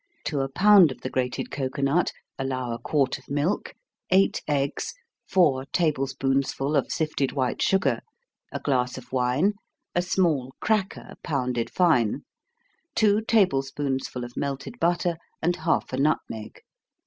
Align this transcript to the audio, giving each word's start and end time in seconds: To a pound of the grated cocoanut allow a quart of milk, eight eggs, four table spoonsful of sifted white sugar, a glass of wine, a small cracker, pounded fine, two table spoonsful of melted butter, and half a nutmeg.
To 0.25 0.39
a 0.39 0.49
pound 0.51 0.91
of 0.91 1.01
the 1.01 1.11
grated 1.11 1.51
cocoanut 1.51 2.11
allow 2.39 2.71
a 2.73 2.79
quart 2.79 3.19
of 3.19 3.29
milk, 3.29 3.75
eight 4.09 4.41
eggs, 4.47 4.95
four 5.27 5.65
table 5.65 6.07
spoonsful 6.07 6.75
of 6.75 6.91
sifted 6.91 7.33
white 7.33 7.61
sugar, 7.61 7.99
a 8.51 8.59
glass 8.59 8.97
of 8.97 9.11
wine, 9.13 9.53
a 9.93 10.01
small 10.01 10.55
cracker, 10.59 11.13
pounded 11.21 11.69
fine, 11.69 12.23
two 12.95 13.21
table 13.21 13.61
spoonsful 13.61 14.23
of 14.23 14.35
melted 14.35 14.79
butter, 14.79 15.17
and 15.39 15.55
half 15.57 15.93
a 15.93 15.97
nutmeg. 15.97 16.61